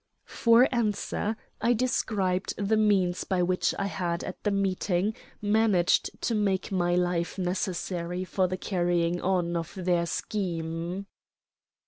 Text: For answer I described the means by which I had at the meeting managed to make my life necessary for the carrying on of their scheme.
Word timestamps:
For 0.25 0.67
answer 0.73 1.37
I 1.61 1.73
described 1.73 2.55
the 2.57 2.75
means 2.75 3.23
by 3.23 3.43
which 3.43 3.75
I 3.77 3.85
had 3.85 4.23
at 4.23 4.41
the 4.43 4.49
meeting 4.49 5.13
managed 5.43 6.09
to 6.21 6.33
make 6.33 6.71
my 6.71 6.95
life 6.95 7.37
necessary 7.37 8.23
for 8.23 8.47
the 8.47 8.57
carrying 8.57 9.21
on 9.21 9.55
of 9.55 9.75
their 9.75 10.07
scheme. 10.07 11.05